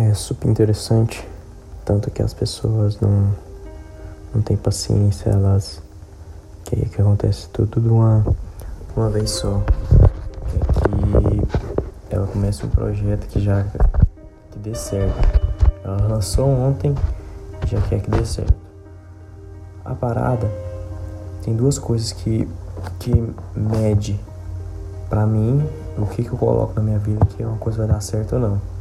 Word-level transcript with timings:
É 0.00 0.14
super 0.14 0.48
interessante, 0.48 1.28
tanto 1.84 2.08
que 2.08 2.22
as 2.22 2.32
pessoas 2.32 3.00
não, 3.00 3.34
não 4.32 4.40
têm 4.40 4.56
paciência, 4.56 5.28
elas 5.28 5.82
que, 6.62 6.88
que 6.88 7.02
acontece 7.02 7.48
tudo 7.48 7.80
de 7.80 7.88
uma, 7.88 8.24
uma 8.96 9.10
vez 9.10 9.28
só. 9.28 9.60
Que, 10.84 12.14
ela 12.14 12.28
começa 12.28 12.64
um 12.64 12.68
projeto 12.68 13.26
que 13.26 13.40
já 13.40 13.64
que 14.52 14.58
dê 14.60 14.72
certo. 14.72 15.16
Ela 15.82 16.06
lançou 16.06 16.48
ontem 16.48 16.94
já 17.66 17.80
quer 17.88 18.00
que 18.00 18.08
dê 18.08 18.24
certo. 18.24 18.54
A 19.84 19.96
parada 19.96 20.48
tem 21.42 21.56
duas 21.56 21.76
coisas 21.76 22.12
que, 22.12 22.48
que 23.00 23.34
mede 23.52 24.20
para 25.10 25.26
mim 25.26 25.68
o 25.98 26.06
que, 26.06 26.22
que 26.22 26.30
eu 26.30 26.38
coloco 26.38 26.72
na 26.76 26.82
minha 26.82 27.00
vida 27.00 27.26
que 27.26 27.42
uma 27.42 27.58
coisa 27.58 27.78
vai 27.78 27.88
dar 27.88 28.00
certo 28.00 28.36
ou 28.36 28.40
não. 28.40 28.77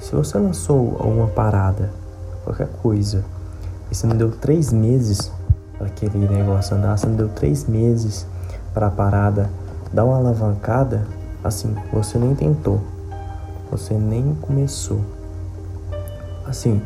Se 0.00 0.14
você 0.14 0.38
lançou 0.38 0.96
alguma 1.00 1.26
parada, 1.26 1.90
qualquer 2.44 2.68
coisa, 2.82 3.24
e 3.90 3.94
você 3.94 4.06
não 4.06 4.16
deu 4.16 4.30
três 4.30 4.72
meses 4.72 5.30
para 5.76 5.88
aquele 5.88 6.18
negócio 6.28 6.76
andar, 6.76 6.96
você 6.96 7.06
não 7.06 7.16
deu 7.16 7.28
três 7.28 7.66
meses 7.66 8.26
para 8.72 8.86
a 8.86 8.90
parada 8.90 9.50
dar 9.92 10.04
uma 10.04 10.16
alavancada, 10.16 11.06
assim, 11.42 11.74
você 11.92 12.18
nem 12.18 12.34
tentou, 12.34 12.80
você 13.70 13.94
nem 13.94 14.34
começou. 14.40 15.00
Assim, 16.46 16.80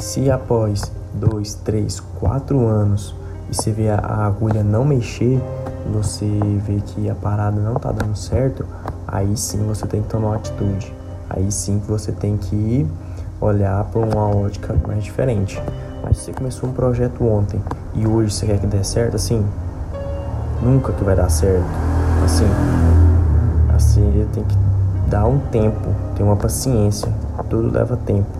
se 0.00 0.30
após 0.30 0.92
dois, 1.12 1.54
três, 1.54 2.00
quatro 2.00 2.66
anos 2.66 3.14
e 3.50 3.54
você 3.54 3.70
vê 3.70 3.90
a, 3.90 3.98
agulha 3.98 4.62
não 4.62 4.84
mexer, 4.84 5.42
você 5.92 6.26
vê 6.64 6.80
que 6.80 7.10
a 7.10 7.14
parada 7.14 7.60
não 7.60 7.74
tá 7.74 7.92
dando 7.92 8.16
certo, 8.16 8.64
aí 9.06 9.36
sim 9.36 9.58
você 9.66 9.86
tem 9.86 10.02
que 10.02 10.08
tomar 10.08 10.28
uma 10.28 10.36
atitude. 10.36 10.93
Aí 11.36 11.50
sim 11.50 11.80
que 11.80 11.90
você 11.90 12.12
tem 12.12 12.36
que 12.36 12.86
olhar 13.40 13.84
para 13.84 14.00
uma 14.00 14.28
ótica 14.28 14.74
mais 14.86 15.02
diferente. 15.02 15.60
Mas 16.02 16.18
se 16.18 16.24
você 16.24 16.32
começou 16.32 16.68
um 16.68 16.72
projeto 16.72 17.24
ontem 17.24 17.60
e 17.94 18.06
hoje 18.06 18.32
você 18.32 18.46
quer 18.46 18.58
que 18.58 18.66
dê 18.66 18.84
certo, 18.84 19.16
assim, 19.16 19.44
nunca 20.62 20.92
que 20.92 21.02
vai 21.02 21.16
dar 21.16 21.28
certo. 21.28 21.64
Assim, 22.24 22.46
assim 23.74 24.28
tem 24.32 24.44
que 24.44 24.56
dar 25.08 25.26
um 25.26 25.38
tempo, 25.50 25.88
ter 26.14 26.22
uma 26.22 26.36
paciência. 26.36 27.12
Tudo 27.50 27.70
leva 27.70 27.96
tempo. 27.96 28.30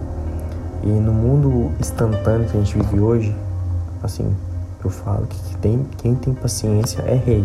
E 0.82 0.88
no 0.88 1.12
mundo 1.12 1.72
instantâneo 1.80 2.48
que 2.48 2.56
a 2.56 2.60
gente 2.60 2.76
vive 2.76 3.00
hoje, 3.00 3.36
assim, 4.02 4.34
eu 4.84 4.91
falo 4.91 5.26
que 5.26 5.56
tem, 5.56 5.86
quem 5.98 6.14
tem 6.14 6.34
paciência 6.34 7.02
é 7.02 7.14
rei. 7.14 7.44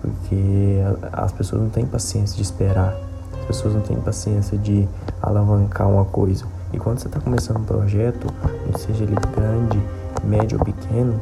Porque 0.00 0.78
as 1.12 1.32
pessoas 1.32 1.62
não 1.62 1.70
têm 1.70 1.86
paciência 1.86 2.36
de 2.36 2.42
esperar. 2.42 3.07
As 3.48 3.56
pessoas 3.56 3.74
não 3.74 3.80
têm 3.80 3.96
paciência 3.96 4.58
de 4.58 4.86
alavancar 5.22 5.88
uma 5.88 6.04
coisa. 6.04 6.44
E 6.70 6.78
quando 6.78 6.98
você 6.98 7.06
está 7.06 7.18
começando 7.18 7.60
um 7.60 7.64
projeto, 7.64 8.26
seja 8.76 9.04
ele 9.04 9.16
grande, 9.34 9.82
médio 10.22 10.58
ou 10.58 10.64
pequeno, 10.66 11.18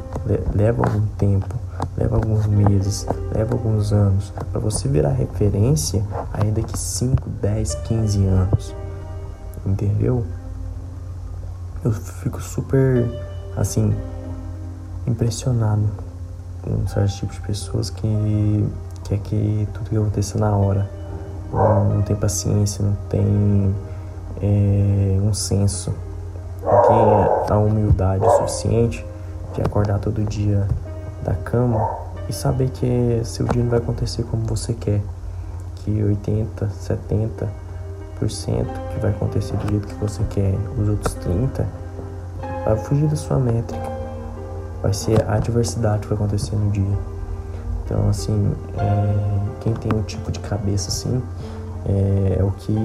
leva 0.53 0.83
algum 0.83 1.05
tempo, 1.17 1.55
leva 1.95 2.17
alguns 2.17 2.45
meses, 2.45 3.07
leva 3.33 3.53
alguns 3.53 3.93
anos, 3.93 4.33
para 4.51 4.59
você 4.59 4.89
virar 4.89 5.11
referência 5.11 6.03
aí 6.33 6.51
daqui 6.51 6.77
5, 6.77 7.29
10, 7.41 7.75
15 7.75 8.25
anos. 8.25 8.75
Entendeu? 9.65 10.25
Eu 11.81 11.93
fico 11.93 12.41
super 12.41 13.05
assim 13.55 13.95
impressionado 15.05 15.83
com 16.61 16.85
certos 16.87 17.15
tipos 17.15 17.35
de 17.35 17.41
pessoas 17.41 17.89
que 17.89 18.67
quer 19.05 19.19
que 19.19 19.65
tudo 19.73 19.89
que 19.89 19.95
aconteça 19.95 20.37
na 20.37 20.51
hora. 20.51 20.89
Não, 21.51 22.01
tem 22.01 22.15
paciência, 22.15 22.83
não 22.83 22.95
tem 23.09 23.75
é, 24.41 25.19
um 25.21 25.33
senso, 25.33 25.93
não 26.61 26.81
tem 26.81 27.55
a 27.55 27.57
humildade 27.57 28.25
o 28.25 28.29
suficiente 28.31 29.05
de 29.53 29.61
acordar 29.61 29.99
todo 29.99 30.23
dia 30.23 30.67
da 31.23 31.33
cama 31.33 31.89
e 32.27 32.33
saber 32.33 32.69
que 32.69 33.21
seu 33.23 33.45
dia 33.47 33.63
não 33.63 33.69
vai 33.69 33.79
acontecer 33.79 34.23
como 34.23 34.43
você 34.45 34.73
quer, 34.73 35.01
que 35.77 36.03
80, 36.03 36.67
70% 36.67 37.47
que 38.19 38.99
vai 38.99 39.11
acontecer 39.11 39.55
do 39.57 39.69
jeito 39.69 39.87
que 39.87 39.95
você 39.95 40.21
quer, 40.29 40.55
os 40.77 40.89
outros 40.89 41.13
30 41.15 41.65
vai 42.65 42.75
fugir 42.77 43.07
da 43.07 43.15
sua 43.15 43.39
métrica 43.39 43.97
vai 44.81 44.93
ser 44.93 45.23
a 45.23 45.35
adversidade 45.35 46.01
que 46.01 46.07
vai 46.07 46.17
acontecer 46.17 46.55
no 46.55 46.71
dia. 46.71 46.97
Então, 47.83 48.09
assim, 48.09 48.53
é, 48.77 49.15
quem 49.67 49.73
tem 49.73 49.99
um 49.99 50.03
tipo 50.03 50.31
de 50.31 50.39
cabeça 50.39 50.89
assim 50.89 51.21
é, 51.85 52.37
é, 52.39 52.43
o 52.43 52.51
que, 52.51 52.75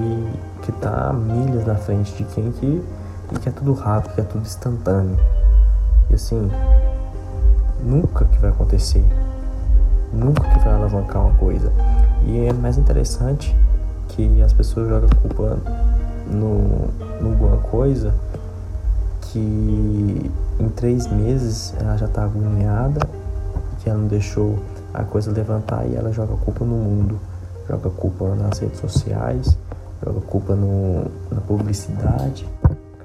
que 0.61 0.71
tá 0.73 1.13
milhas 1.13 1.65
na 1.65 1.75
frente 1.75 2.13
de 2.13 2.23
quem 2.25 2.51
que, 2.51 2.83
que 3.29 3.39
quer 3.39 3.53
tudo 3.53 3.73
rápido, 3.73 4.15
quer 4.15 4.25
tudo 4.25 4.41
instantâneo. 4.41 5.17
E 6.09 6.13
assim, 6.13 6.49
nunca 7.83 8.25
que 8.25 8.37
vai 8.39 8.49
acontecer. 8.49 9.03
Nunca 10.13 10.41
que 10.41 10.59
vai 10.59 10.73
alavancar 10.73 11.21
uma 11.21 11.37
coisa. 11.37 11.71
E 12.25 12.45
é 12.45 12.53
mais 12.53 12.77
interessante 12.77 13.55
que 14.09 14.41
as 14.41 14.53
pessoas 14.53 14.87
jogam 14.87 15.09
culpa 15.21 15.57
no, 16.27 16.89
alguma 17.21 17.57
coisa 17.57 18.13
que 19.21 20.31
em 20.59 20.69
três 20.69 21.07
meses 21.07 21.73
ela 21.79 21.97
já 21.97 22.05
está 22.05 22.23
agoniada, 22.23 23.01
que 23.79 23.89
ela 23.89 23.99
não 23.99 24.07
deixou 24.07 24.59
a 24.93 25.03
coisa 25.03 25.31
levantar 25.31 25.87
e 25.87 25.95
ela 25.95 26.11
joga 26.11 26.35
culpa 26.37 26.63
no 26.63 26.75
mundo, 26.75 27.19
joga 27.67 27.89
culpa 27.89 28.35
nas 28.35 28.59
redes 28.59 28.79
sociais, 28.79 29.57
joga 30.05 30.21
culpa 30.21 30.55
no, 30.55 31.05
na 31.31 31.41
publicidade. 31.41 32.47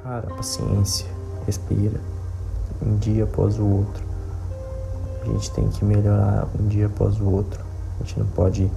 Cara, 0.02 0.26
paciência, 0.34 1.06
respira, 1.46 2.00
um 2.84 2.96
dia 2.96 3.24
após 3.24 3.58
o 3.58 3.64
outro. 3.64 4.04
A 5.22 5.26
gente 5.26 5.50
tem 5.52 5.68
que 5.68 5.84
melhorar 5.84 6.46
um 6.58 6.66
dia 6.66 6.86
após 6.86 7.20
o 7.20 7.28
outro. 7.30 7.64
A 8.00 8.04
gente 8.04 8.18
não 8.20 8.26
pode 8.26 8.70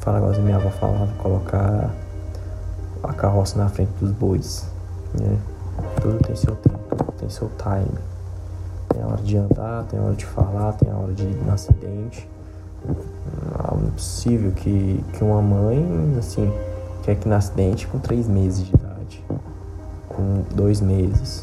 falar 0.00 0.18
igual 0.18 0.32
minha 0.40 0.56
avó 0.56 0.70
falava, 0.70 1.12
colocar 1.18 1.90
a 3.02 3.12
carroça 3.12 3.58
na 3.58 3.68
frente 3.68 3.90
dos 4.00 4.12
bois. 4.12 4.66
Né? 5.18 5.38
Tudo 6.00 6.18
tem 6.24 6.36
seu 6.36 6.54
tempo, 6.56 7.12
tem 7.18 7.28
seu 7.28 7.50
time. 7.56 7.98
Tem 8.88 9.02
a 9.02 9.06
hora 9.06 9.22
de 9.22 9.36
andar, 9.36 9.84
tem 9.84 9.98
a 9.98 10.02
hora 10.02 10.14
de 10.14 10.26
falar, 10.26 10.72
tem 10.74 10.90
a 10.90 10.96
hora 10.96 11.12
de 11.12 11.24
ir 11.24 11.42
no 11.44 11.52
acidente. 11.52 12.28
Não 12.84 13.88
é 13.88 13.90
possível 13.90 14.52
que, 14.52 15.04
que 15.12 15.22
uma 15.22 15.40
mãe, 15.42 16.16
assim, 16.18 16.52
quer 17.02 17.16
que 17.16 17.28
nasça 17.28 17.48
acidente 17.48 17.86
com 17.86 17.98
três 17.98 18.28
meses 18.28 18.66
de 18.66 18.74
idade, 18.74 19.24
com 20.08 20.42
dois 20.54 20.80
meses. 20.80 21.42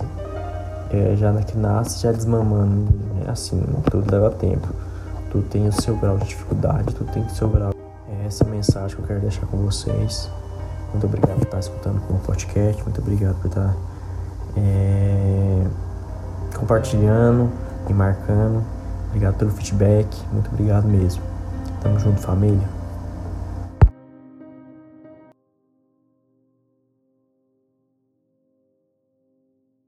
É, 0.90 1.16
já 1.18 1.32
na 1.32 1.42
que 1.42 1.58
nasce, 1.58 2.02
já 2.02 2.12
desmamando. 2.12 2.88
É 3.26 3.32
assim, 3.32 3.62
tudo 3.92 4.10
leva 4.12 4.30
tempo. 4.32 4.68
Tudo 5.32 5.48
tem 5.50 5.68
o 5.68 5.72
seu 5.72 5.98
grau 5.98 6.18
de 6.18 6.26
dificuldade, 6.26 6.96
tudo 6.96 7.12
tem 7.12 7.24
o 7.24 7.30
seu 7.30 7.50
grau. 7.50 7.74
É 8.10 8.28
essa 8.28 8.46
mensagem 8.46 8.96
que 8.96 9.02
eu 9.02 9.08
quero 9.08 9.20
deixar 9.20 9.46
com 9.48 9.58
vocês. 9.58 10.30
Muito 10.92 11.06
obrigado 11.06 11.38
por 11.38 11.44
estar 11.44 11.60
escutando 11.60 12.02
o 12.10 12.20
podcast. 12.20 12.82
Muito 12.84 13.02
obrigado 13.02 13.36
por 13.42 13.48
estar 13.48 13.76
é, 14.56 15.68
compartilhando 16.56 17.52
e 17.90 17.94
marcando. 17.94 18.77
Obrigado 19.08 19.36
pelo 19.38 19.52
feedback. 19.52 20.08
Muito 20.32 20.50
obrigado 20.52 20.88
mesmo. 20.88 21.22
Tamo 21.82 22.00
junto, 22.00 22.20
família. 22.22 22.68